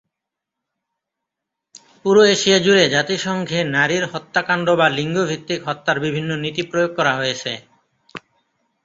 [2.01, 7.51] পুরো এশিয়া জুড়ে জাতিসংঘে নারীর হত্যাকাণ্ড বা লিঙ্গ ভিত্তিক হত্যার বিভিন্ন নীতি প্রয়োগ করা হয়েছে।